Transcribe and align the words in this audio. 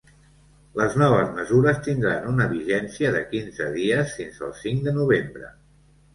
Les 0.77 0.95
noves 1.01 1.29
mesures 1.35 1.81
tindran 1.87 2.25
una 2.31 2.47
vigència 2.55 3.13
de 3.17 3.23
quinze 3.35 3.69
dies, 3.77 4.17
fins 4.23 4.43
al 4.51 4.57
cinc 4.65 4.85
de 4.89 4.97
novembre. 4.99 5.55